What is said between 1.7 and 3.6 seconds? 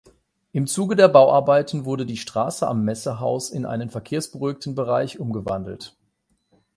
wurde die Straße Am Messehaus